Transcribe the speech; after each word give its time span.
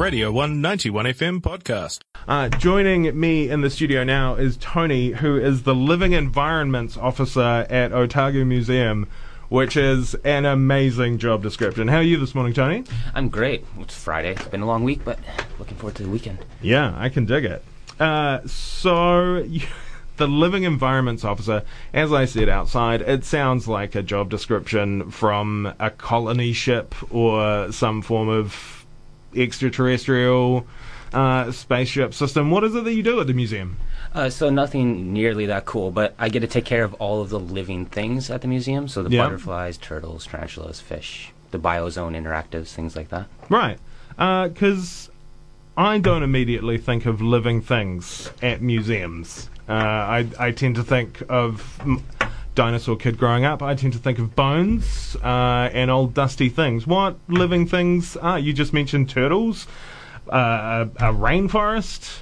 Radio 0.00 0.32
191 0.32 1.04
FM 1.04 1.40
podcast. 1.42 2.00
Uh, 2.26 2.48
joining 2.48 3.20
me 3.20 3.50
in 3.50 3.60
the 3.60 3.68
studio 3.68 4.02
now 4.02 4.34
is 4.34 4.56
Tony, 4.56 5.10
who 5.10 5.36
is 5.36 5.64
the 5.64 5.74
Living 5.74 6.12
Environments 6.12 6.96
Officer 6.96 7.66
at 7.68 7.92
Otago 7.92 8.46
Museum, 8.46 9.06
which 9.50 9.76
is 9.76 10.14
an 10.24 10.46
amazing 10.46 11.18
job 11.18 11.42
description. 11.42 11.86
How 11.86 11.98
are 11.98 12.02
you 12.02 12.16
this 12.16 12.34
morning, 12.34 12.54
Tony? 12.54 12.84
I'm 13.14 13.28
great. 13.28 13.66
It's 13.78 13.94
Friday. 13.94 14.30
It's 14.30 14.48
been 14.48 14.62
a 14.62 14.66
long 14.66 14.84
week, 14.84 15.04
but 15.04 15.18
looking 15.58 15.76
forward 15.76 15.96
to 15.96 16.04
the 16.04 16.08
weekend. 16.08 16.38
Yeah, 16.62 16.94
I 16.96 17.10
can 17.10 17.26
dig 17.26 17.44
it. 17.44 17.62
Uh, 18.00 18.40
so, 18.46 19.36
you, 19.36 19.66
the 20.16 20.26
Living 20.26 20.62
Environments 20.62 21.26
Officer, 21.26 21.62
as 21.92 22.10
I 22.10 22.24
said 22.24 22.48
outside, 22.48 23.02
it 23.02 23.26
sounds 23.26 23.68
like 23.68 23.94
a 23.94 24.02
job 24.02 24.30
description 24.30 25.10
from 25.10 25.74
a 25.78 25.90
colony 25.90 26.54
ship 26.54 26.94
or 27.12 27.70
some 27.70 28.00
form 28.00 28.30
of 28.30 28.79
extraterrestrial 29.36 30.66
uh, 31.12 31.50
spaceship 31.52 32.14
system. 32.14 32.50
What 32.50 32.64
is 32.64 32.74
it 32.74 32.84
that 32.84 32.94
you 32.94 33.02
do 33.02 33.20
at 33.20 33.26
the 33.26 33.34
museum? 33.34 33.76
Uh, 34.14 34.28
so 34.30 34.50
nothing 34.50 35.12
nearly 35.12 35.46
that 35.46 35.64
cool, 35.66 35.90
but 35.90 36.14
I 36.18 36.28
get 36.28 36.40
to 36.40 36.46
take 36.46 36.64
care 36.64 36.82
of 36.84 36.94
all 36.94 37.20
of 37.20 37.30
the 37.30 37.38
living 37.40 37.86
things 37.86 38.30
at 38.30 38.42
the 38.42 38.48
museum. 38.48 38.88
So 38.88 39.02
the 39.02 39.10
Yeah. 39.10 39.24
butterflies, 39.24 39.76
turtles, 39.78 40.26
tarantulas, 40.26 40.80
fish, 40.80 41.32
the 41.50 41.58
biozone 41.58 42.16
interactives, 42.16 42.68
things 42.72 42.96
like 42.96 43.08
that. 43.10 43.26
Right. 43.48 43.78
Because 44.16 45.10
I 45.76 45.98
don't 45.98 46.22
immediately 46.22 46.76
think 46.78 47.06
of 47.06 47.20
living 47.22 47.60
things 47.62 48.30
at 48.42 48.60
museums. 48.60 49.48
Uh, 49.68 49.72
I, 49.72 50.26
I 50.38 50.50
tend 50.50 50.74
to 50.76 50.82
think 50.82 51.22
of 51.28 51.78
mm, 51.84 52.02
Dinosaur 52.60 52.94
Kid 52.94 53.16
growing 53.16 53.46
up. 53.46 53.62
I 53.62 53.74
tend 53.74 53.94
to 53.94 53.98
think 53.98 54.18
of 54.18 54.36
bones 54.36 55.16
uh, 55.24 55.70
and 55.72 55.90
old 55.90 56.12
dusty 56.12 56.50
things. 56.50 56.86
What 56.86 57.16
living 57.26 57.66
things 57.66 58.18
are? 58.18 58.38
You 58.38 58.52
just 58.52 58.74
mentioned 58.74 59.08
turtles, 59.08 59.66
uh, 60.30 60.84
a, 61.00 61.08
a 61.08 61.14
rainforest. 61.14 62.20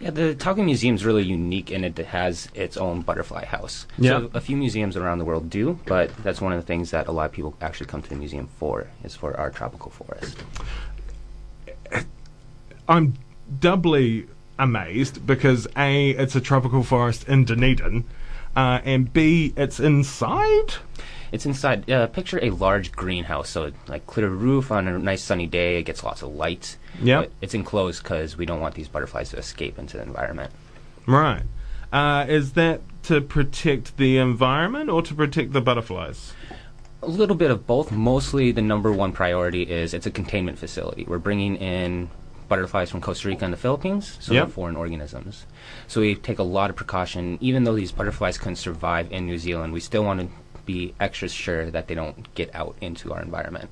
Yeah, 0.00 0.10
the 0.10 0.30
Otago 0.30 0.64
Museum 0.64 0.96
is 0.96 1.04
really 1.04 1.22
unique 1.22 1.70
in 1.70 1.84
it 1.84 1.96
has 1.96 2.48
its 2.56 2.76
own 2.76 3.02
butterfly 3.02 3.44
house. 3.44 3.86
Yeah. 3.98 4.18
So 4.18 4.30
a 4.34 4.40
few 4.40 4.56
museums 4.56 4.96
around 4.96 5.18
the 5.18 5.24
world 5.24 5.48
do, 5.48 5.78
but 5.86 6.10
that's 6.24 6.40
one 6.40 6.52
of 6.52 6.60
the 6.60 6.66
things 6.66 6.90
that 6.90 7.06
a 7.06 7.12
lot 7.12 7.26
of 7.26 7.32
people 7.32 7.56
actually 7.60 7.86
come 7.86 8.02
to 8.02 8.08
the 8.08 8.16
museum 8.16 8.48
for, 8.58 8.88
is 9.04 9.14
for 9.14 9.38
our 9.38 9.48
tropical 9.48 9.92
forest. 9.92 10.42
I'm 12.88 13.14
doubly 13.60 14.26
amazed 14.58 15.24
because 15.24 15.68
A, 15.76 16.10
it's 16.10 16.34
a 16.34 16.40
tropical 16.40 16.82
forest 16.82 17.28
in 17.28 17.44
Dunedin, 17.44 18.06
uh, 18.58 18.80
and 18.84 19.12
B, 19.12 19.52
it's 19.56 19.78
inside? 19.78 20.74
It's 21.30 21.46
inside. 21.46 21.88
Uh, 21.88 22.08
picture 22.08 22.40
a 22.42 22.50
large 22.50 22.90
greenhouse, 22.90 23.50
so 23.50 23.70
like 23.86 24.04
clear 24.08 24.28
roof 24.28 24.72
on 24.72 24.88
a 24.88 24.98
nice 24.98 25.22
sunny 25.22 25.46
day. 25.46 25.78
It 25.78 25.84
gets 25.84 26.02
lots 26.02 26.22
of 26.22 26.34
light. 26.34 26.76
Yeah, 27.00 27.26
it's 27.40 27.54
enclosed 27.54 28.02
because 28.02 28.36
we 28.36 28.46
don't 28.46 28.60
want 28.60 28.74
these 28.74 28.88
butterflies 28.88 29.30
to 29.30 29.36
escape 29.36 29.78
into 29.78 29.96
the 29.96 30.02
environment. 30.02 30.50
Right. 31.06 31.42
Uh, 31.92 32.26
is 32.28 32.54
that 32.54 32.80
to 33.04 33.20
protect 33.20 33.96
the 33.96 34.18
environment 34.18 34.90
or 34.90 35.02
to 35.02 35.14
protect 35.14 35.52
the 35.52 35.60
butterflies? 35.60 36.32
A 37.02 37.06
little 37.06 37.36
bit 37.36 37.52
of 37.52 37.64
both. 37.64 37.92
Mostly, 37.92 38.50
the 38.50 38.62
number 38.62 38.90
one 38.90 39.12
priority 39.12 39.62
is 39.62 39.94
it's 39.94 40.06
a 40.06 40.10
containment 40.10 40.58
facility. 40.58 41.04
We're 41.06 41.18
bringing 41.18 41.54
in 41.56 42.10
butterflies 42.48 42.90
from 42.90 43.00
Costa 43.00 43.28
Rica 43.28 43.44
and 43.44 43.52
the 43.52 43.58
Philippines, 43.58 44.16
so 44.20 44.32
Yep. 44.32 44.46
they're 44.46 44.52
foreign 44.52 44.76
organisms. 44.76 45.44
So 45.86 46.00
we 46.00 46.14
take 46.14 46.38
a 46.38 46.42
lot 46.42 46.70
of 46.70 46.76
precaution. 46.76 47.38
Even 47.40 47.64
though 47.64 47.74
these 47.74 47.92
butterflies 47.92 48.38
couldn't 48.38 48.56
survive 48.56 49.12
in 49.12 49.26
New 49.26 49.38
Zealand, 49.38 49.72
we 49.72 49.80
still 49.80 50.04
want 50.04 50.20
to 50.20 50.28
be 50.64 50.94
extra 51.00 51.28
sure 51.28 51.70
that 51.70 51.88
they 51.88 51.94
don't 51.94 52.32
get 52.34 52.54
out 52.54 52.74
into 52.80 53.12
our 53.12 53.22
environment. 53.22 53.68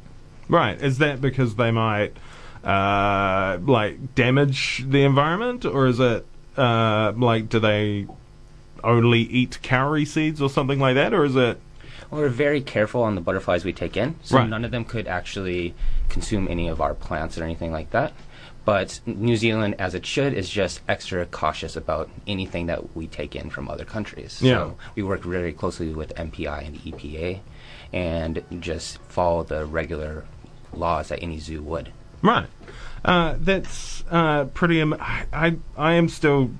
Right. 0.48 0.80
Is 0.80 0.98
that 0.98 1.20
because 1.20 1.56
they 1.56 1.70
might 1.70 2.12
uh, 2.64 3.58
like 3.62 4.14
damage 4.14 4.84
the 4.88 5.02
environment, 5.02 5.64
or 5.64 5.86
is 5.86 6.00
it 6.00 6.26
uh, 6.56 7.12
like 7.16 7.48
do 7.48 7.58
they 7.60 8.06
only 8.82 9.20
eat 9.20 9.58
kauri 9.62 10.04
seeds 10.04 10.40
or 10.40 10.48
something 10.50 10.78
like 10.78 10.94
that, 10.94 11.12
or 11.14 11.24
is 11.24 11.36
it? 11.36 11.60
Well, 12.10 12.20
we're 12.20 12.28
very 12.28 12.60
careful 12.60 13.02
on 13.02 13.14
the 13.16 13.20
butterflies 13.20 13.64
we 13.64 13.72
take 13.72 13.96
in, 13.96 14.14
so 14.22 14.36
Right. 14.36 14.48
none 14.48 14.64
of 14.64 14.70
them 14.70 14.84
could 14.84 15.08
actually 15.08 15.74
consume 16.08 16.46
any 16.48 16.68
of 16.68 16.80
our 16.80 16.94
plants 16.94 17.36
or 17.36 17.42
anything 17.44 17.72
like 17.72 17.90
that. 17.90 18.12
But 18.64 19.00
New 19.06 19.36
Zealand, 19.36 19.76
as 19.78 19.94
it 19.94 20.04
should, 20.04 20.34
is 20.34 20.50
just 20.50 20.80
extra 20.88 21.24
cautious 21.26 21.76
about 21.76 22.10
anything 22.26 22.66
that 22.66 22.96
we 22.96 23.06
take 23.06 23.36
in 23.36 23.48
from 23.48 23.68
other 23.68 23.84
countries. 23.84 24.42
Yeah. 24.42 24.54
So 24.54 24.76
we 24.96 25.02
work 25.04 25.22
very 25.22 25.52
closely 25.52 25.94
with 25.94 26.14
MPI 26.16 26.66
and 26.66 26.74
the 26.76 26.90
EPA, 26.90 27.40
and 27.92 28.42
just 28.60 28.98
follow 29.08 29.44
the 29.44 29.64
regular 29.64 30.24
laws 30.72 31.08
that 31.08 31.22
any 31.22 31.38
zoo 31.38 31.62
would. 31.62 31.92
Right. 32.22 32.48
Uh, 33.04 33.36
that's 33.38 34.02
uh, 34.10 34.46
pretty. 34.46 34.80
Am- 34.80 34.94
I, 34.94 35.26
I 35.32 35.56
I 35.76 35.92
am 35.92 36.08
still 36.08 36.50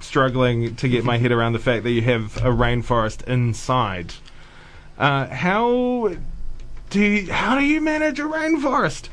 struggling 0.00 0.76
to 0.76 0.88
get 0.88 1.04
my 1.04 1.16
head 1.22 1.32
around 1.32 1.54
the 1.54 1.58
fact 1.58 1.84
that 1.84 1.92
you 1.92 2.02
have 2.02 2.36
a 2.38 2.50
rainforest 2.50 3.26
inside. 3.26 4.14
Uh, 4.98 5.26
how 5.26 6.14
do 6.90 7.02
you, 7.02 7.32
how 7.32 7.58
do 7.58 7.64
you 7.64 7.80
manage 7.80 8.20
a 8.20 8.24
rainforest? 8.24 9.08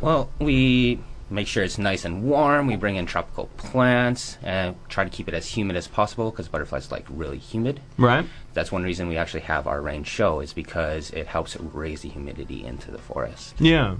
Well, 0.00 0.30
we 0.38 1.00
make 1.30 1.46
sure 1.46 1.62
it's 1.62 1.78
nice 1.78 2.04
and 2.04 2.22
warm. 2.24 2.66
We 2.66 2.76
bring 2.76 2.96
in 2.96 3.06
tropical 3.06 3.46
plants 3.56 4.38
and 4.42 4.76
try 4.88 5.04
to 5.04 5.10
keep 5.10 5.28
it 5.28 5.34
as 5.34 5.48
humid 5.48 5.76
as 5.76 5.86
possible 5.86 6.30
because 6.30 6.48
butterflies 6.48 6.90
like 6.90 7.06
really 7.08 7.38
humid. 7.38 7.80
Right. 7.98 8.26
That's 8.52 8.70
one 8.70 8.82
reason 8.82 9.08
we 9.08 9.16
actually 9.16 9.40
have 9.40 9.66
our 9.66 9.80
rain 9.80 10.04
show 10.04 10.40
is 10.40 10.52
because 10.52 11.10
it 11.10 11.26
helps 11.26 11.56
raise 11.56 12.02
the 12.02 12.08
humidity 12.08 12.64
into 12.64 12.90
the 12.90 12.98
forest. 12.98 13.54
Yeah. 13.58 13.96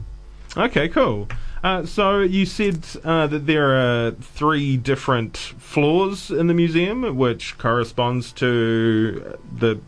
Okay, 0.57 0.89
cool. 0.89 1.29
Uh, 1.65 1.85
so 1.85 2.21
you 2.21 2.47
said 2.47 2.87
uh, 3.03 3.27
that 3.27 3.47
there 3.47 3.75
are 3.75 4.13
three 4.13 4.77
different 4.77 5.37
floors 5.37 6.31
in 6.31 6.47
the 6.47 6.55
museum, 6.55 7.17
which 7.17 7.59
corresponds 7.59 8.31
to 8.33 9.37
the. 9.59 9.81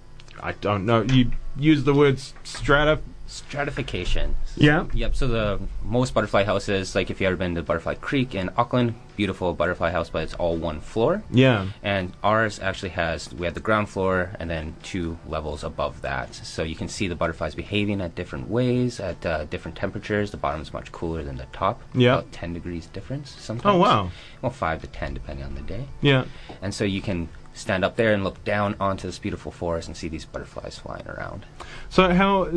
I 0.42 0.52
don't 0.52 0.84
know. 0.84 1.02
You 1.02 1.30
use 1.56 1.84
the 1.84 1.94
words 1.94 2.34
strata. 2.42 2.98
Stratification. 3.26 4.36
Yeah. 4.56 4.86
Yep. 4.92 5.16
So 5.16 5.28
the 5.28 5.60
most 5.84 6.14
butterfly 6.14 6.44
houses, 6.44 6.94
like 6.94 7.10
if 7.10 7.20
you 7.20 7.26
ever 7.26 7.36
been 7.36 7.54
to 7.56 7.62
Butterfly 7.62 7.94
Creek 7.94 8.34
in 8.34 8.50
Auckland, 8.56 8.94
beautiful 9.16 9.52
butterfly 9.52 9.90
house, 9.90 10.10
but 10.10 10.22
it's 10.22 10.34
all 10.34 10.56
one 10.56 10.80
floor. 10.80 11.22
Yeah. 11.30 11.68
And 11.82 12.12
ours 12.22 12.60
actually 12.60 12.90
has 12.90 13.32
we 13.34 13.46
had 13.46 13.54
the 13.54 13.60
ground 13.60 13.88
floor 13.88 14.30
and 14.38 14.48
then 14.48 14.76
two 14.82 15.18
levels 15.26 15.64
above 15.64 16.02
that, 16.02 16.34
so 16.34 16.62
you 16.62 16.76
can 16.76 16.88
see 16.88 17.08
the 17.08 17.16
butterflies 17.16 17.54
behaving 17.54 18.00
at 18.00 18.14
different 18.14 18.48
ways 18.48 19.00
at 19.00 19.24
uh, 19.26 19.44
different 19.46 19.76
temperatures. 19.76 20.30
The 20.30 20.36
bottom 20.36 20.60
is 20.60 20.72
much 20.72 20.92
cooler 20.92 21.24
than 21.24 21.36
the 21.36 21.46
top. 21.52 21.82
Yeah. 21.94 22.18
About 22.18 22.32
ten 22.32 22.52
degrees 22.52 22.86
difference 22.86 23.30
sometimes. 23.30 23.74
Oh 23.74 23.78
wow. 23.78 24.10
Well, 24.40 24.52
five 24.52 24.82
to 24.82 24.86
ten 24.86 25.14
depending 25.14 25.44
on 25.44 25.54
the 25.54 25.62
day. 25.62 25.86
Yeah. 26.00 26.26
And 26.62 26.72
so 26.72 26.84
you 26.84 27.02
can 27.02 27.28
stand 27.54 27.84
up 27.84 27.96
there 27.96 28.12
and 28.12 28.22
look 28.22 28.44
down 28.44 28.76
onto 28.78 29.08
this 29.08 29.18
beautiful 29.18 29.50
forest 29.50 29.88
and 29.88 29.96
see 29.96 30.08
these 30.08 30.26
butterflies 30.26 30.78
flying 30.78 31.06
around. 31.08 31.46
So 31.88 32.12
how 32.12 32.50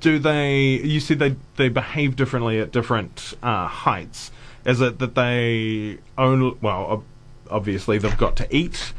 do 0.00 0.18
they? 0.18 0.80
You 0.82 1.00
said 1.00 1.18
they 1.18 1.36
they 1.56 1.68
behave 1.68 2.16
differently 2.16 2.60
at 2.60 2.72
different 2.72 3.34
uh, 3.42 3.66
heights. 3.66 4.30
Is 4.64 4.80
it 4.80 4.98
that 4.98 5.14
they 5.14 5.98
only? 6.16 6.56
Well, 6.60 7.04
obviously 7.50 7.98
they've 7.98 8.18
got 8.18 8.36
to 8.36 8.56
eat. 8.56 8.92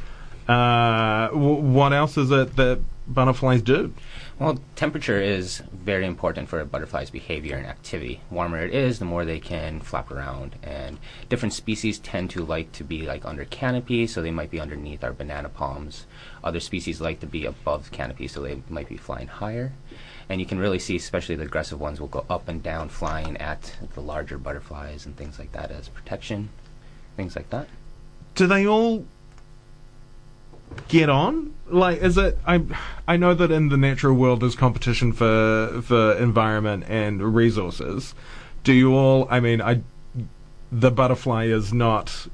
Uh, 0.47 1.29
what 1.29 1.93
else 1.93 2.17
is 2.17 2.31
it 2.31 2.55
that 2.55 2.81
butterflies 3.07 3.61
do? 3.61 3.93
Well, 4.39 4.57
temperature 4.77 5.19
is 5.19 5.61
very 5.73 6.05
important 6.05 6.47
for 6.47 6.61
a 6.61 6.65
butterfly's 6.65 7.09
behavior 7.09 7.57
and 7.57 7.67
activity. 7.67 8.21
Warmer 8.31 8.63
it 8.63 8.73
is, 8.73 8.97
the 8.97 9.03
more 9.03 9.25
they 9.25 9.41
can 9.41 9.81
flap 9.81 10.09
around. 10.09 10.55
And 10.63 10.97
different 11.27 11.51
species 11.51 11.99
tend 11.99 12.29
to 12.29 12.45
like 12.45 12.71
to 12.73 12.85
be 12.85 13.05
like 13.05 13.25
under 13.25 13.43
canopy, 13.43 14.07
so 14.07 14.21
they 14.21 14.31
might 14.31 14.49
be 14.49 14.61
underneath 14.61 15.03
our 15.03 15.11
banana 15.11 15.49
palms. 15.49 16.05
Other 16.41 16.61
species 16.61 17.01
like 17.01 17.19
to 17.19 17.25
be 17.25 17.45
above 17.45 17.91
canopy, 17.91 18.29
so 18.29 18.41
they 18.41 18.61
might 18.69 18.87
be 18.87 18.95
flying 18.95 19.27
higher. 19.27 19.73
And 20.29 20.39
you 20.39 20.47
can 20.47 20.57
really 20.57 20.79
see, 20.79 20.95
especially 20.95 21.35
the 21.35 21.43
aggressive 21.43 21.81
ones, 21.81 21.99
will 21.99 22.07
go 22.07 22.25
up 22.29 22.47
and 22.47 22.63
down 22.63 22.87
flying 22.87 23.35
at 23.37 23.75
the 23.93 24.01
larger 24.01 24.37
butterflies 24.37 25.05
and 25.05 25.17
things 25.17 25.37
like 25.37 25.51
that 25.51 25.69
as 25.69 25.89
protection, 25.89 26.47
things 27.17 27.35
like 27.35 27.49
that. 27.49 27.67
do 28.35 28.47
they 28.47 28.65
all 28.65 29.05
get 30.87 31.09
on? 31.09 31.53
Like, 31.67 32.01
is 32.01 32.17
it? 32.17 32.37
I 32.45 32.63
I 33.07 33.17
know 33.17 33.33
that 33.33 33.51
in 33.51 33.69
the 33.69 33.77
natural 33.77 34.15
world 34.15 34.41
there's 34.41 34.55
competition 34.55 35.13
for 35.13 35.81
for 35.83 36.13
environment 36.13 36.85
and 36.87 37.35
resources. 37.35 38.15
Do 38.63 38.73
you 38.73 38.93
all? 38.95 39.27
I 39.29 39.39
mean, 39.39 39.61
I 39.61 39.81
the 40.71 40.91
butterfly 40.91 41.45
is 41.45 41.73
not 41.73 42.27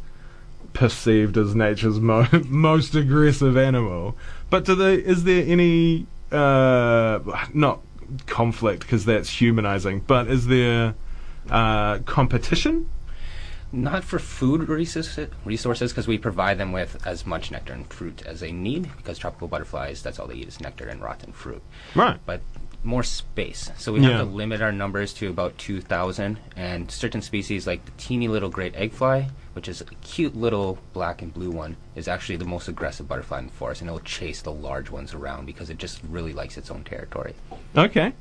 perceived 0.73 1.37
as 1.37 1.55
nature's 1.55 1.99
mo- 1.99 2.27
most 2.47 2.95
aggressive 2.95 3.57
animal, 3.57 4.15
but 4.49 4.65
do 4.65 4.75
they? 4.75 4.95
Is 4.95 5.23
there 5.23 5.43
any 5.45 6.07
uh 6.31 7.19
not 7.53 7.81
conflict 8.25 8.81
because 8.81 9.05
that's 9.05 9.29
humanizing, 9.29 10.01
but 10.01 10.27
is 10.27 10.47
there 10.47 10.95
uh 11.49 11.99
competition? 11.99 12.89
Not 13.71 14.03
for 14.03 14.19
food 14.19 14.69
resources, 14.69 15.27
resources, 15.43 15.91
because 15.91 16.07
we 16.07 16.17
provide 16.17 16.57
them 16.57 16.71
with 16.71 17.05
as 17.05 17.25
much 17.25 17.51
nectar 17.51 17.73
and 17.73 17.91
fruit 17.91 18.21
as 18.25 18.39
they 18.39 18.51
need. 18.51 18.89
Because 18.97 19.17
tropical 19.17 19.47
butterflies, 19.47 20.01
that's 20.01 20.19
all 20.19 20.27
they 20.27 20.35
eat 20.35 20.47
is 20.47 20.61
nectar 20.61 20.87
and 20.87 21.01
rotten 21.01 21.33
fruit. 21.33 21.61
Right. 21.93 22.19
But 22.25 22.41
more 22.85 23.03
space. 23.03 23.71
So 23.77 23.91
we 23.91 24.03
have 24.03 24.19
to 24.19 24.25
limit 24.25 24.61
our 24.61 24.71
numbers 24.71 25.13
to 25.15 25.29
about 25.29 25.57
2,000. 25.57 26.37
And 26.55 26.89
certain 26.89 27.21
species, 27.21 27.65
like 27.65 27.83
the 27.85 27.91
teeny 27.97 28.27
little 28.27 28.49
great 28.49 28.75
egg 28.75 28.93
fly, 28.93 29.29
which 29.53 29.67
is 29.67 29.81
a 29.81 29.85
cute 29.85 30.35
little 30.35 30.77
black 30.93 31.21
and 31.21 31.33
blue 31.33 31.51
one, 31.51 31.77
is 31.95 32.07
actually 32.07 32.35
the 32.35 32.45
most 32.45 32.67
aggressive 32.67 33.07
butterfly 33.07 33.39
in 33.39 33.47
the 33.47 33.53
forest, 33.53 33.81
and 33.81 33.89
it 33.89 33.93
will 33.93 33.99
chase 34.01 34.41
the 34.41 34.51
large 34.51 34.89
ones 34.89 35.13
around 35.13 35.45
because 35.45 35.69
it 35.69 35.77
just 35.77 36.01
really 36.09 36.33
likes 36.33 36.57
its 36.57 36.69
own 36.69 36.83
territory. 36.83 37.33
Okay. 37.75 38.13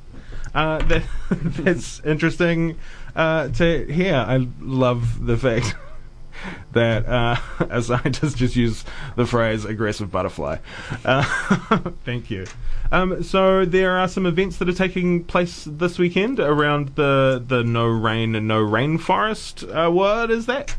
Uh, 0.55 0.79
that, 0.87 1.03
that's 1.31 2.01
interesting 2.01 2.79
uh, 3.15 3.49
to 3.49 3.85
hear. 3.87 4.15
I 4.15 4.47
love 4.61 5.27
the 5.27 5.37
fact 5.37 5.75
that 6.73 7.07
uh, 7.07 7.37
a 7.71 7.83
scientist 7.83 8.37
just 8.37 8.57
used 8.57 8.87
the 9.17 9.27
phrase 9.27 9.65
aggressive 9.65 10.11
butterfly. 10.11 10.59
Uh, 11.05 11.23
thank 12.05 12.31
you. 12.31 12.47
Um, 12.93 13.23
so 13.23 13.65
there 13.65 13.97
are 13.97 14.09
some 14.09 14.27
events 14.27 14.59
that 14.59 14.69
are 14.69 14.75
taking 14.75 15.25
place 15.25 15.65
this 15.65 15.99
weekend 15.99 16.39
around 16.39 16.95
the, 16.97 17.43
the 17.47 17.65
no 17.65 17.87
rain 17.87 18.35
and 18.35 18.47
no 18.47 18.65
rainforest. 18.65 19.65
Uh, 19.75 19.91
what 19.91 20.31
is 20.31 20.47
that? 20.47 20.77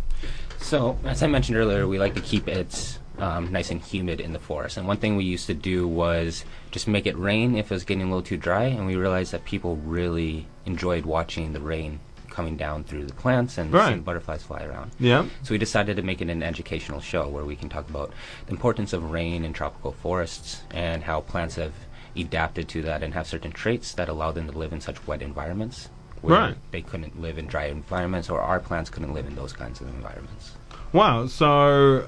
So, 0.59 0.97
as 1.03 1.21
I 1.21 1.27
mentioned 1.27 1.57
earlier, 1.57 1.87
we 1.87 1.99
like 1.99 2.15
to 2.15 2.21
keep 2.21 2.47
it 2.47 2.97
um, 3.19 3.51
nice 3.51 3.71
and 3.71 3.81
humid 3.81 4.19
in 4.19 4.33
the 4.33 4.39
forest. 4.39 4.77
And 4.77 4.87
one 4.87 4.97
thing 4.97 5.15
we 5.15 5.23
used 5.23 5.47
to 5.47 5.53
do 5.53 5.87
was 5.87 6.43
just 6.71 6.87
make 6.87 7.05
it 7.05 7.17
rain 7.17 7.55
if 7.55 7.71
it 7.71 7.73
was 7.73 7.83
getting 7.83 8.03
a 8.03 8.05
little 8.05 8.23
too 8.23 8.37
dry. 8.37 8.63
And 8.63 8.85
we 8.85 8.95
realized 8.95 9.31
that 9.31 9.45
people 9.45 9.77
really 9.77 10.47
enjoyed 10.65 11.05
watching 11.05 11.53
the 11.53 11.59
rain 11.59 11.99
coming 12.35 12.57
down 12.57 12.83
through 12.83 13.05
the 13.05 13.13
plants 13.13 13.57
and 13.57 13.71
Right. 13.71 13.87
seeing 13.87 14.01
butterflies 14.01 14.43
fly 14.43 14.61
around. 14.63 14.91
Yeah. 14.99 15.25
So 15.43 15.51
we 15.53 15.57
decided 15.57 15.95
to 15.95 16.01
make 16.03 16.21
it 16.21 16.29
an 16.29 16.43
educational 16.43 16.99
show 16.99 17.29
where 17.29 17.45
we 17.45 17.55
can 17.55 17.69
talk 17.69 17.89
about 17.89 18.11
the 18.45 18.51
importance 18.51 18.91
of 18.91 19.09
rain 19.11 19.45
in 19.45 19.53
tropical 19.53 19.93
forests 19.93 20.61
and 20.71 21.03
how 21.03 21.21
plants 21.21 21.55
have 21.55 21.71
adapted 22.17 22.67
to 22.69 22.81
that 22.83 23.01
and 23.03 23.13
have 23.13 23.25
certain 23.27 23.51
traits 23.51 23.93
that 23.93 24.09
allow 24.09 24.31
them 24.31 24.49
to 24.51 24.57
live 24.57 24.73
in 24.73 24.81
such 24.81 25.05
wet 25.07 25.21
environments 25.21 25.89
where 26.21 26.39
Right. 26.39 26.55
they 26.71 26.81
couldn't 26.81 27.21
live 27.21 27.37
in 27.37 27.47
dry 27.47 27.65
environments 27.65 28.29
or 28.29 28.41
our 28.41 28.59
plants 28.59 28.89
couldn't 28.89 29.13
live 29.13 29.27
in 29.27 29.35
those 29.35 29.53
kinds 29.53 29.79
of 29.79 29.87
environments. 29.87 30.51
Wow. 30.91 31.27
So 31.27 32.07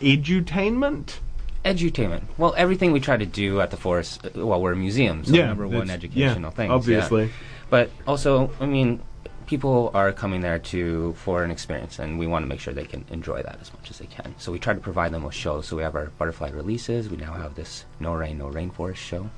edutainment. 0.00 1.18
Edutainment. 1.64 2.22
Well, 2.38 2.54
everything 2.56 2.90
we 2.92 2.98
try 3.00 3.16
to 3.16 3.26
do 3.26 3.60
at 3.60 3.70
the 3.70 3.76
forest, 3.76 4.24
uh, 4.26 4.44
well, 4.46 4.60
we're 4.60 4.72
a 4.72 4.76
museum, 4.76 5.24
so 5.24 5.32
number 5.32 5.66
one 5.68 5.90
educational 5.90 6.50
yeah, 6.50 6.50
thing. 6.50 6.70
yeah. 6.88 7.28
But 7.72 7.88
also, 8.06 8.50
I 8.60 8.66
mean, 8.66 9.00
people 9.46 9.90
are 9.94 10.12
coming 10.12 10.42
there 10.42 10.58
to 10.58 11.14
for 11.14 11.42
an 11.42 11.50
experience, 11.50 11.98
and 11.98 12.18
we 12.18 12.26
want 12.26 12.42
to 12.42 12.46
make 12.46 12.60
sure 12.60 12.74
they 12.74 12.84
can 12.84 13.06
enjoy 13.10 13.42
that 13.42 13.56
as 13.62 13.72
much 13.72 13.90
as 13.90 13.96
they 13.98 14.04
can. 14.04 14.34
So 14.36 14.52
we 14.52 14.58
try 14.58 14.74
to 14.74 14.80
provide 14.80 15.10
them 15.10 15.22
with 15.24 15.34
shows. 15.34 15.68
So 15.68 15.76
we 15.78 15.82
have 15.82 15.96
our 15.96 16.08
butterfly 16.18 16.50
releases. 16.50 17.08
We 17.08 17.16
now 17.16 17.32
have 17.32 17.54
this 17.54 17.86
No 17.98 18.12
Rain, 18.12 18.36
No 18.36 18.48
Rainforest 18.50 18.96
show. 18.96 19.30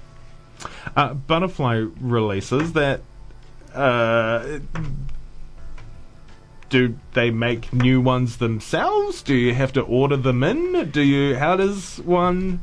uh, 0.97 1.15
butterfly 1.15 1.87
releases 2.01 2.73
that 2.73 3.03
uh, 3.73 4.59
do 6.71 6.97
they 7.13 7.31
make 7.31 7.73
new 7.73 8.01
ones 8.01 8.39
themselves 8.39 9.23
do 9.23 9.35
you 9.35 9.53
have 9.55 9.73
to 9.73 9.81
order 9.83 10.17
them 10.17 10.43
in 10.43 10.91
do 10.91 11.03
you 11.03 11.37
how 11.37 11.57
does 11.57 11.99
one 12.05 12.61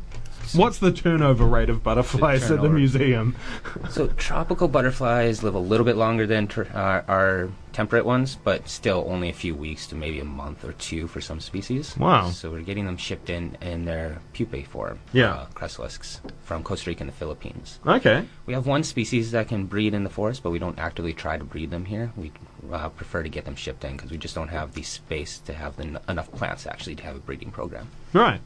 what's 0.56 0.80
the 0.80 0.92
turnover 0.92 1.46
rate 1.46 1.70
of 1.70 1.84
butterflies 1.84 2.50
at 2.52 2.62
the 2.62 2.70
museum 2.70 3.36
So 3.90 4.08
tropical 4.08 4.68
butterflies 4.68 5.44
live 5.44 5.56
a 5.56 5.60
little 5.60 5.86
bit 5.86 5.96
longer 5.98 6.26
than 6.28 6.48
tr- 6.48 6.64
uh, 6.74 7.02
our 7.08 7.50
temperate 7.74 8.06
ones, 8.06 8.38
but 8.44 8.68
still 8.68 9.06
only 9.08 9.30
a 9.30 9.34
few 9.34 9.56
weeks 9.56 9.88
to 9.88 9.96
maybe 9.96 10.20
a 10.20 10.26
month 10.26 10.66
or 10.66 10.74
two 10.74 11.08
for 11.08 11.22
some 11.22 11.40
species. 11.40 11.96
Wow. 11.98 12.30
So 12.32 12.52
we're 12.52 12.62
getting 12.62 12.86
them 12.86 12.98
shipped 12.98 13.30
in 13.30 13.58
in 13.62 13.86
their 13.86 14.20
pupae 14.34 14.64
form. 14.64 15.00
Yeah. 15.14 15.34
Uh, 15.34 15.46
chrysalises 15.56 16.20
from 16.44 16.64
Costa 16.64 16.90
Rica 16.90 17.04
and 17.04 17.10
the 17.10 17.16
Philippines. 17.16 17.80
okay 17.86 18.26
We 18.46 18.54
have 18.54 18.68
one 18.68 18.84
species 18.84 19.32
that 19.32 19.48
can 19.48 19.66
breed 19.66 19.94
in 19.94 20.04
the 20.04 20.10
forest, 20.10 20.44
but 20.44 20.52
we 20.52 20.60
don't 20.60 20.78
actively 20.80 21.14
try 21.14 21.38
to 21.38 21.44
breed 21.44 21.72
them 21.72 21.86
here. 21.86 22.12
We 22.18 22.32
uh, 22.72 22.90
prefer 22.90 23.24
to 23.24 23.30
get 23.30 23.46
them 23.46 23.56
shipped 23.56 23.84
in 23.86 23.94
because 23.96 24.12
we 24.12 24.18
just 24.18 24.36
don't 24.36 24.50
have 24.50 24.74
the 24.74 24.84
space 24.84 25.40
to 25.40 25.54
have 25.54 25.78
the 25.78 25.84
n- 25.84 26.00
enough 26.10 26.32
plants 26.34 26.68
actually 26.68 26.96
to 26.96 27.04
have 27.04 27.16
a 27.16 27.20
breeding 27.20 27.52
program. 27.52 27.88
right 28.14 28.42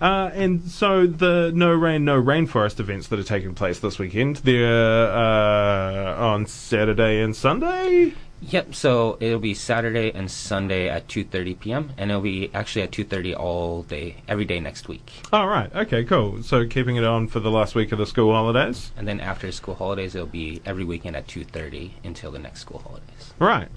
uh, 0.00 0.30
and 0.34 0.62
so 0.62 1.06
the 1.06 1.52
no 1.54 1.70
rain 1.72 2.04
no 2.04 2.20
rainforest 2.20 2.80
events 2.80 3.08
that 3.08 3.18
are 3.18 3.24
taking 3.24 3.54
place 3.54 3.80
this 3.80 3.98
weekend 3.98 4.36
they're 4.36 5.10
uh, 5.10 6.16
on 6.16 6.46
saturday 6.46 7.20
and 7.20 7.36
sunday 7.36 8.14
Yep. 8.48 8.74
So 8.74 9.16
it'll 9.20 9.38
be 9.38 9.54
Saturday 9.54 10.10
and 10.12 10.30
Sunday 10.30 10.88
at 10.88 11.06
2:30 11.06 11.60
p.m. 11.60 11.92
and 11.96 12.10
it'll 12.10 12.22
be 12.22 12.50
actually 12.52 12.82
at 12.82 12.90
2:30 12.90 13.38
all 13.38 13.82
day, 13.84 14.16
every 14.26 14.44
day 14.44 14.58
next 14.58 14.88
week. 14.88 15.12
All 15.32 15.46
right. 15.46 15.72
okay 15.74 16.04
cool 16.04 16.42
so 16.42 16.66
keeping 16.66 16.96
it 16.96 17.04
on 17.04 17.28
for 17.28 17.40
the 17.40 17.50
last 17.50 17.74
week 17.74 17.92
of 17.92 17.98
the 17.98 18.06
school 18.06 18.32
holidays 18.32 18.90
And 18.96 19.06
then 19.06 19.20
after 19.20 19.50
school 19.52 19.74
holidays, 19.74 20.14
it'll 20.14 20.26
be 20.26 20.60
every 20.66 20.84
weekend 20.84 21.16
at 21.16 21.28
2:30 21.28 21.92
until 22.04 22.32
the 22.32 22.38
next 22.38 22.60
school 22.60 22.80
holidays. 22.80 23.34
Right. 23.38 23.68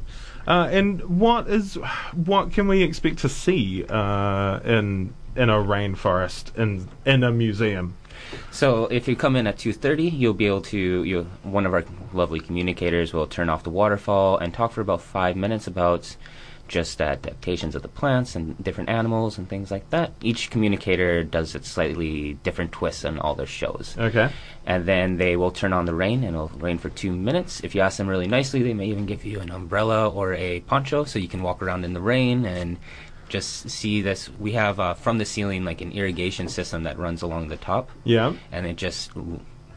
Uh, 0.47 0.67
and 0.71 1.01
what 1.19 1.47
is 1.47 1.75
what 2.13 2.51
can 2.51 2.67
we 2.67 2.81
expect 2.81 3.19
to 3.19 3.29
see 3.29 3.85
uh, 3.87 4.59
in 4.63 5.13
in 5.35 5.49
a 5.49 5.57
rainforest 5.57 6.55
in 6.57 6.87
in 7.05 7.23
a 7.23 7.31
museum? 7.31 7.95
So 8.51 8.85
if 8.85 9.07
you 9.07 9.15
come 9.15 9.35
in 9.35 9.47
at 9.47 9.57
2:30, 9.57 10.11
you'll 10.17 10.33
be 10.33 10.47
able 10.47 10.61
to 10.61 11.03
you 11.03 11.27
one 11.43 11.65
of 11.65 11.73
our 11.73 11.83
lovely 12.13 12.39
communicators 12.39 13.13
will 13.13 13.27
turn 13.27 13.49
off 13.49 13.63
the 13.63 13.69
waterfall 13.69 14.37
and 14.37 14.53
talk 14.53 14.71
for 14.71 14.81
about 14.81 15.01
5 15.01 15.35
minutes 15.35 15.67
about 15.67 16.15
just 16.67 16.99
adaptations 16.99 17.75
of 17.75 17.83
the 17.83 17.87
plants 17.87 18.35
and 18.35 18.61
different 18.63 18.89
animals 18.89 19.37
and 19.37 19.47
things 19.47 19.69
like 19.69 19.87
that. 19.91 20.11
Each 20.21 20.49
communicator 20.49 21.23
does 21.23 21.53
it 21.53 21.63
slightly 21.63 22.39
different 22.41 22.71
twists 22.71 23.05
on 23.05 23.19
all 23.19 23.35
their 23.35 23.45
shows. 23.45 23.95
Okay. 23.99 24.29
And 24.65 24.85
then 24.85 25.17
they 25.17 25.35
will 25.35 25.51
turn 25.51 25.73
on 25.73 25.85
the 25.85 25.93
rain 25.93 26.23
and 26.23 26.35
it'll 26.35 26.47
rain 26.47 26.79
for 26.79 26.89
2 26.89 27.11
minutes. 27.11 27.61
If 27.63 27.75
you 27.75 27.81
ask 27.81 27.97
them 27.97 28.07
really 28.07 28.27
nicely, 28.27 28.63
they 28.63 28.73
may 28.73 28.87
even 28.87 29.05
give 29.05 29.25
you 29.25 29.39
an 29.41 29.51
umbrella 29.51 30.09
or 30.09 30.33
a 30.33 30.61
poncho 30.61 31.03
so 31.03 31.19
you 31.19 31.27
can 31.27 31.43
walk 31.43 31.61
around 31.61 31.85
in 31.85 31.93
the 31.93 32.01
rain 32.01 32.45
and 32.45 32.77
just 33.29 33.69
see 33.69 34.01
this 34.01 34.29
we 34.39 34.51
have 34.53 34.79
uh, 34.79 34.93
from 34.93 35.17
the 35.17 35.25
ceiling 35.25 35.65
like 35.65 35.81
an 35.81 35.91
irrigation 35.91 36.47
system 36.47 36.83
that 36.83 36.97
runs 36.99 37.21
along 37.21 37.47
the 37.47 37.57
top 37.57 37.89
Yeah. 38.03 38.33
and 38.51 38.65
it 38.67 38.75
just 38.75 39.11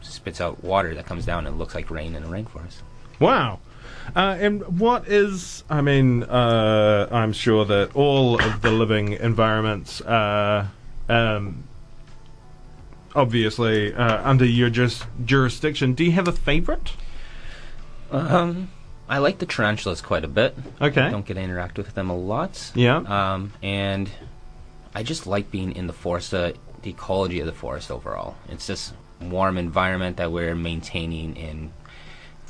spits 0.01 0.39
out 0.39 0.63
water 0.63 0.93
that 0.95 1.05
comes 1.05 1.25
down 1.25 1.45
and 1.47 1.57
looks 1.57 1.75
like 1.75 1.89
rain 1.91 2.15
in 2.15 2.23
a 2.23 2.27
rainforest. 2.27 2.77
Wow. 3.19 3.59
Uh, 4.15 4.37
and 4.39 4.79
what 4.79 5.07
is? 5.07 5.63
I 5.69 5.81
mean, 5.81 6.23
uh, 6.23 7.07
I'm 7.11 7.33
sure 7.33 7.65
that 7.65 7.95
all 7.95 8.39
of 8.41 8.61
the 8.61 8.71
living 8.71 9.13
environments 9.13 9.99
are 10.01 10.71
um, 11.09 11.63
obviously 13.15 13.93
uh, 13.93 14.27
under 14.27 14.45
your 14.45 14.69
jus- 14.69 15.03
jurisdiction. 15.25 15.93
Do 15.93 16.03
you 16.03 16.11
have 16.13 16.27
a 16.27 16.31
favorite? 16.31 16.93
Um, 18.11 18.71
I 19.09 19.17
like 19.17 19.39
the 19.39 19.47
tarantulas 19.47 20.01
quite 20.01 20.23
a 20.23 20.27
bit. 20.27 20.55
Okay. 20.79 21.09
Don't 21.09 21.25
get 21.25 21.33
to 21.33 21.41
interact 21.41 21.77
with 21.77 21.95
them 21.95 22.11
a 22.11 22.15
lot. 22.15 22.71
Yeah. 22.75 22.97
Um, 22.97 23.51
and 23.63 24.09
I 24.93 25.01
just 25.01 25.25
like 25.25 25.49
being 25.49 25.75
in 25.75 25.87
the 25.87 25.93
forest, 25.93 26.31
uh, 26.33 26.53
the 26.83 26.91
ecology 26.91 27.39
of 27.39 27.47
the 27.47 27.51
forest 27.51 27.89
overall. 27.89 28.35
It's 28.49 28.67
this 28.67 28.93
warm 29.19 29.57
environment 29.57 30.17
that 30.17 30.31
we're 30.31 30.55
maintaining 30.55 31.35
in 31.35 31.73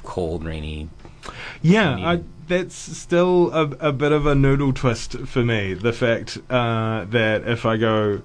cold, 0.03 0.43
rainy. 0.43 0.89
Yeah, 1.61 1.95
I, 1.95 2.23
that's 2.47 2.75
still 2.75 3.51
a, 3.53 3.89
a 3.89 3.91
bit 3.93 4.11
of 4.11 4.25
a 4.25 4.35
noodle 4.35 4.73
twist 4.73 5.17
for 5.19 5.43
me. 5.43 5.73
The 5.73 5.93
fact 5.93 6.37
uh, 6.49 7.05
that 7.05 7.47
if 7.47 7.65
I 7.65 7.77
go 7.77 8.21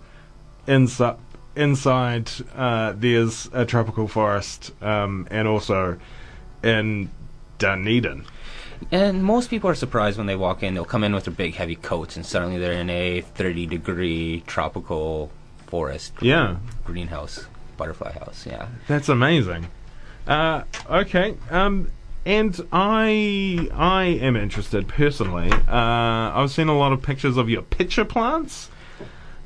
inside, 0.66 1.16
inside 1.54 2.30
uh, 2.54 2.94
there's 2.96 3.48
a 3.52 3.64
tropical 3.64 4.08
forest, 4.08 4.72
um, 4.82 5.28
and 5.30 5.46
also 5.46 5.98
in 6.62 7.10
Dunedin. 7.58 8.24
And 8.90 9.24
most 9.24 9.50
people 9.50 9.70
are 9.70 9.74
surprised 9.74 10.18
when 10.18 10.26
they 10.26 10.36
walk 10.36 10.62
in. 10.62 10.74
They'll 10.74 10.84
come 10.84 11.04
in 11.04 11.14
with 11.14 11.24
their 11.24 11.32
big, 11.34 11.54
heavy 11.54 11.76
coats, 11.76 12.16
and 12.16 12.26
suddenly 12.26 12.58
they're 12.58 12.72
in 12.72 12.90
a 12.90 13.20
30 13.22 13.66
degree 13.66 14.42
tropical 14.46 15.30
forest 15.66 16.12
Yeah, 16.20 16.56
greenhouse, 16.84 17.46
butterfly 17.76 18.12
house. 18.12 18.46
Yeah. 18.46 18.68
that's 18.88 19.08
amazing. 19.08 19.68
Uh, 20.26 20.62
okay, 20.90 21.36
um, 21.50 21.90
and 22.26 22.58
I 22.72 23.68
I 23.74 24.04
am 24.20 24.36
interested 24.36 24.88
personally. 24.88 25.50
Uh, 25.52 26.32
I've 26.34 26.50
seen 26.50 26.68
a 26.68 26.76
lot 26.76 26.92
of 26.92 27.02
pictures 27.02 27.36
of 27.36 27.48
your 27.48 27.62
pitcher 27.62 28.04
plants. 28.04 28.68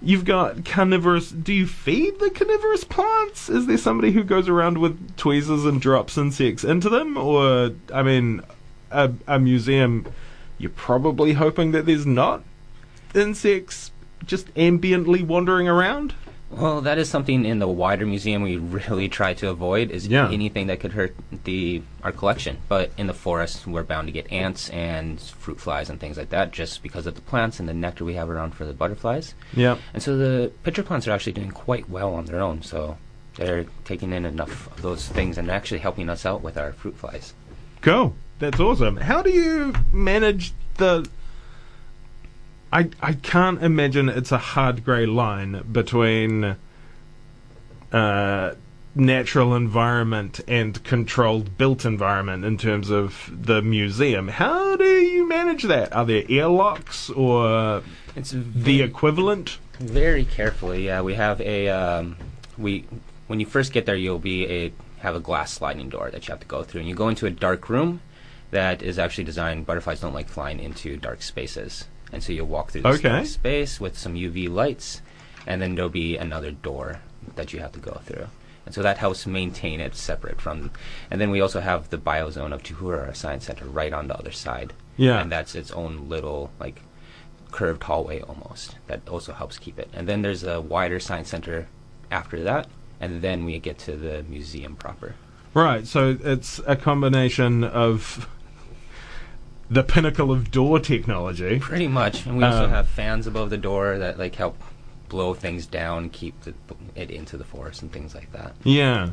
You've 0.01 0.25
got 0.25 0.65
carnivorous. 0.65 1.31
Do 1.31 1.53
you 1.53 1.67
feed 1.67 2.21
the 2.21 2.31
carnivorous 2.31 2.85
plants? 2.85 3.49
Is 3.49 3.67
there 3.67 3.79
somebody 3.79 4.13
who 4.13 4.23
goes 4.23 4.49
around 4.49 4.79
with 4.79 5.17
tweezers 5.17 5.65
and 5.65 5.81
drops 5.81 6.17
insects 6.17 6.63
into 6.63 6.89
them? 6.89 7.17
Or, 7.17 7.73
I 7.93 8.03
mean, 8.03 8.43
a, 8.91 9.13
a 9.27 9.39
museum, 9.39 10.07
you're 10.57 10.71
probably 10.71 11.33
hoping 11.33 11.73
that 11.73 11.87
there's 11.87 12.07
not 12.07 12.43
insects 13.15 13.91
just 14.25 14.53
ambiently 14.55 15.27
wandering 15.27 15.69
around? 15.69 16.15
Well, 16.51 16.81
that 16.81 16.97
is 16.99 17.11
something 17.11 17.45
in 17.45 17.59
the 17.59 17.69
wider 17.69 18.07
museum 18.07 18.43
we 18.43 18.57
really 18.57 19.09
try 19.09 19.35
to 19.35 19.51
avoid 19.51 19.91
is 19.91 20.09
Yeah. 20.09 20.31
anything 20.31 20.67
that 20.69 20.81
could 20.81 20.93
hurt 20.93 21.15
the 21.45 21.83
our 22.03 22.11
collection. 22.11 22.57
But 22.69 22.91
in 22.97 23.07
the 23.07 23.13
forest, 23.15 23.67
we're 23.67 23.83
bound 23.83 24.07
to 24.09 24.13
get 24.13 24.33
ants 24.33 24.71
and 24.71 25.21
fruit 25.21 25.61
flies 25.61 25.91
and 25.91 26.01
things 26.01 26.17
like 26.17 26.31
that, 26.31 26.53
just 26.53 26.83
because 26.83 27.07
of 27.07 27.15
the 27.17 27.21
plants 27.21 27.61
and 27.61 27.69
the 27.69 27.75
nectar 27.75 28.05
we 28.05 28.15
have 28.15 28.31
around 28.31 28.55
for 28.55 28.65
the 28.65 28.73
butterflies. 28.73 29.35
Yeah. 29.55 29.77
And 29.93 30.03
so 30.03 30.17
the 30.17 30.51
pitcher 30.63 30.83
plants 30.83 31.07
are 31.07 31.13
actually 31.13 31.33
doing 31.33 31.51
quite 31.51 31.89
well 31.91 32.15
on 32.15 32.25
their 32.25 32.41
own. 32.41 32.63
So 32.63 32.97
they're 33.37 33.67
taking 33.85 34.13
in 34.13 34.25
enough 34.25 34.69
of 34.75 34.81
those 34.83 35.07
things 35.07 35.37
and 35.37 35.51
actually 35.51 35.81
helping 35.81 36.09
us 36.09 36.25
out 36.25 36.43
with 36.43 36.57
our 36.57 36.73
fruit 36.73 36.97
flies. 36.97 37.35
Cool. 37.83 38.15
That's 38.39 38.59
awesome. 38.59 38.97
How 38.97 39.21
do 39.23 39.31
you 39.31 39.75
manage 39.93 40.53
the? 40.79 41.07
I 42.73 42.91
I 43.01 43.15
can't 43.15 43.63
imagine 43.63 44.09
it's 44.09 44.33
a 44.33 44.39
hard 44.39 44.85
grey 44.85 45.07
line 45.07 45.65
between 45.73 46.57
uh, 47.93 48.55
natural 48.95 49.55
environment 49.55 50.41
and 50.49 50.83
controlled 50.85 51.57
built 51.57 51.85
environment 51.85 52.45
in 52.45 52.59
terms 52.59 52.91
of 52.91 53.31
the 53.33 53.63
museum. 53.63 54.29
How 54.29 54.77
do 54.77 54.85
you 54.85 55.29
manage 55.29 55.63
that? 55.65 55.95
Are 55.95 56.05
there 56.05 56.25
airlocks 56.29 57.11
or 57.11 57.83
It's 58.17 58.35
the 58.35 58.83
equivalent? 58.83 59.59
Very 59.79 60.25
carefully, 60.25 60.87
yeah. 60.87 61.01
We 61.03 61.15
have 61.15 61.41
a 61.41 61.69
um, 61.69 62.17
we 62.59 62.85
when 63.29 63.41
you 63.41 63.47
first 63.47 63.73
get 63.73 63.87
there, 63.87 63.97
you'll 63.97 64.19
be 64.19 64.47
a 64.47 64.73
have 64.99 65.15
a 65.15 65.21
glass 65.21 65.53
sliding 65.53 65.89
door 65.89 66.11
that 66.11 66.27
you 66.27 66.33
have 66.33 66.41
to 66.41 66.47
go 66.47 66.65
through, 66.65 66.81
and 66.81 66.89
you 66.89 66.95
go 66.95 67.09
into 67.09 67.27
a 67.27 67.31
dark 67.31 67.69
room 67.69 68.01
that 68.51 68.83
is 68.83 68.99
actually 68.99 69.25
designed. 69.25 69.65
Butterflies 69.65 70.01
don't 70.01 70.15
like 70.15 70.29
flying 70.29 70.59
into 70.59 70.97
dark 70.97 71.23
spaces, 71.23 71.87
and 72.13 72.23
so 72.23 72.33
you'll 72.33 72.47
walk 72.47 72.71
through 72.71 72.83
this 72.83 72.99
Okay. 73.05 73.25
space 73.25 73.81
with 73.81 73.99
some 73.99 74.15
UV 74.15 74.49
lights, 74.49 75.03
and 75.47 75.61
then 75.61 75.75
there'll 75.75 75.91
be 75.91 76.17
another 76.17 76.51
door 76.51 77.01
that 77.37 77.53
you 77.53 77.61
have 77.61 77.73
to 77.73 77.81
go 77.81 78.01
through. 78.05 78.27
And 78.67 78.75
so 78.75 78.83
that 78.83 78.99
helps 78.99 79.27
maintain 79.27 79.81
it 79.81 79.95
separate 79.95 80.41
from. 80.41 80.71
And 81.11 81.21
then 81.21 81.31
we 81.31 81.41
also 81.41 81.61
have 81.61 81.89
the 81.89 81.97
biozone 81.97 82.53
of 82.53 82.63
Tuhura 82.63 83.07
our 83.09 83.15
Science 83.15 83.47
Center 83.47 83.65
right 83.65 83.95
on 83.95 84.09
the 84.09 84.17
other 84.19 84.33
side. 84.33 84.75
Yeah. 84.99 85.21
And 85.21 85.33
that's 85.33 85.55
its 85.55 85.71
own 85.71 86.09
little 86.09 86.51
like 86.61 86.83
curved 87.51 87.83
hallway 87.83 88.21
almost 88.21 88.77
that 88.89 89.09
also 89.09 89.33
helps 89.33 89.57
keep 89.59 89.79
it. 89.79 89.89
And 89.95 90.07
then 90.07 90.21
there's 90.23 90.45
a 90.45 90.61
wider 90.61 91.01
science 91.01 91.29
center 91.31 91.67
after 92.11 92.43
that, 92.43 92.67
and 93.01 93.23
then 93.23 93.45
we 93.45 93.59
get 93.59 93.79
to 93.81 93.97
the 93.97 94.23
museum 94.29 94.77
proper. 94.77 95.15
Right, 95.55 95.87
so 95.87 96.19
it's 96.23 96.61
a 96.67 96.77
combination 96.77 97.65
of 97.65 98.29
the 99.71 99.83
pinnacle 99.83 100.33
of 100.33 100.51
door 100.51 100.81
technology. 100.81 101.59
Pretty 101.59 101.89
much. 101.89 102.27
And 102.27 102.39
we 102.39 102.45
also 102.45 102.65
Um, 102.65 102.71
have 102.71 102.89
fans 102.89 103.27
above 103.27 103.51
the 103.51 103.59
door 103.59 103.99
that 103.99 104.19
like 104.19 104.35
help 104.35 104.57
blow 105.09 105.35
things 105.35 105.67
down, 105.67 106.11
keep 106.11 106.41
the, 106.43 106.55
it 106.95 107.11
into 107.11 107.37
the 107.37 107.45
forest 107.45 107.83
and 107.83 107.93
things 107.93 108.15
like 108.15 108.31
that. 108.33 108.55
Yeah. 108.65 109.11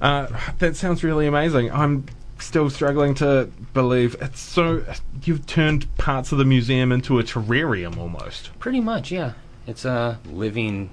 Uh, 0.00 0.26
that 0.58 0.76
sounds 0.76 1.02
really 1.04 1.26
amazing. 1.26 1.70
I'm 1.72 2.06
still 2.38 2.70
struggling 2.70 3.14
to 3.16 3.50
believe 3.74 4.14
it's 4.20 4.40
so. 4.40 4.84
You've 5.24 5.44
turned 5.46 5.94
parts 5.98 6.32
of 6.32 6.38
the 6.38 6.44
museum 6.44 6.92
into 6.92 7.18
a 7.18 7.22
terrarium 7.22 7.98
almost. 7.98 8.56
Pretty 8.58 8.80
much, 8.80 9.10
yeah. 9.10 9.32
It's 9.66 9.84
a 9.84 10.18
living 10.30 10.90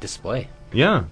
display. 0.00 0.48
Yeah. 0.72 1.04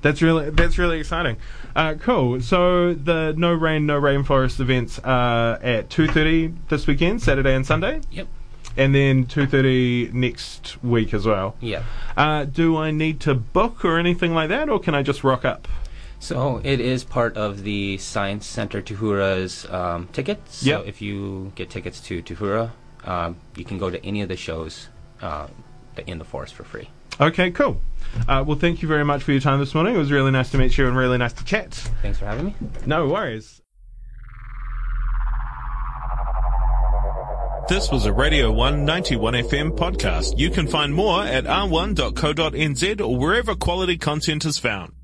That's 0.00 0.22
really 0.22 0.50
that's 0.50 0.78
really 0.78 1.00
exciting. 1.00 1.36
Uh, 1.74 1.94
cool. 1.94 2.40
So 2.40 2.94
the 2.94 3.34
No 3.36 3.52
Rain 3.52 3.84
No 3.86 4.00
Rainforest 4.00 4.60
events 4.60 4.98
are 5.00 5.54
at 5.56 5.90
two 5.90 6.06
thirty 6.06 6.54
this 6.68 6.86
weekend, 6.86 7.20
Saturday 7.22 7.54
and 7.54 7.66
Sunday, 7.66 8.00
Yep. 8.12 8.28
and 8.76 8.94
then 8.94 9.26
two 9.26 9.46
thirty 9.46 10.08
next 10.12 10.82
week 10.84 11.12
as 11.12 11.26
well. 11.26 11.56
Yeah. 11.60 11.82
Uh, 12.16 12.44
do 12.44 12.76
I 12.76 12.90
need 12.92 13.18
to 13.20 13.34
book 13.34 13.84
or 13.84 13.98
anything 13.98 14.34
like 14.34 14.48
that, 14.50 14.68
or 14.68 14.78
can 14.78 14.94
I 14.94 15.02
just 15.02 15.24
rock 15.24 15.44
up? 15.44 15.66
So 16.20 16.60
it 16.64 16.80
is 16.80 17.04
part 17.04 17.36
of 17.36 17.62
the 17.62 17.96
Science 17.98 18.44
Center 18.46 18.82
Tuhura's 18.82 19.66
um, 19.70 20.08
tickets. 20.12 20.62
Yep. 20.64 20.80
So 20.82 20.86
if 20.86 21.00
you 21.02 21.52
get 21.54 21.70
tickets 21.70 22.00
to 22.02 22.22
Tuhura, 22.22 22.70
um, 23.04 23.36
you 23.56 23.64
can 23.64 23.78
go 23.78 23.88
to 23.90 24.04
any 24.04 24.22
of 24.22 24.28
the 24.28 24.36
shows 24.36 24.88
uh, 25.22 25.46
in 26.06 26.18
the 26.18 26.24
forest 26.24 26.54
for 26.54 26.64
free. 26.64 26.88
Okay, 27.20 27.50
cool. 27.50 27.80
Uh, 28.28 28.44
well, 28.46 28.58
thank 28.58 28.82
you 28.82 28.88
very 28.88 29.04
much 29.04 29.22
for 29.22 29.32
your 29.32 29.40
time 29.40 29.58
this 29.60 29.74
morning. 29.74 29.94
It 29.94 29.98
was 29.98 30.10
really 30.10 30.30
nice 30.30 30.50
to 30.52 30.58
meet 30.58 30.76
you 30.78 30.86
and 30.86 30.96
really 30.96 31.18
nice 31.18 31.32
to 31.34 31.44
chat. 31.44 31.74
Thanks 32.02 32.18
for 32.18 32.26
having 32.26 32.46
me. 32.46 32.54
No 32.86 33.08
worries. 33.08 33.60
This 37.68 37.90
was 37.90 38.06
a 38.06 38.12
Radio 38.14 38.50
191 38.50 39.34
FM 39.34 39.76
podcast. 39.76 40.38
You 40.38 40.48
can 40.48 40.66
find 40.66 40.94
more 40.94 41.22
at 41.22 41.44
r1.co.nz 41.44 43.00
or 43.02 43.16
wherever 43.18 43.54
quality 43.54 43.98
content 43.98 44.46
is 44.46 44.58
found. 44.58 44.94